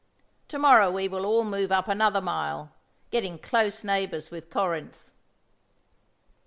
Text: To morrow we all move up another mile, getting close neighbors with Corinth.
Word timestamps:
To 0.47 0.57
morrow 0.57 0.89
we 0.89 1.07
all 1.07 1.43
move 1.43 1.71
up 1.71 1.87
another 1.87 2.21
mile, 2.21 2.71
getting 3.11 3.37
close 3.37 3.83
neighbors 3.83 4.31
with 4.31 4.49
Corinth. 4.49 5.11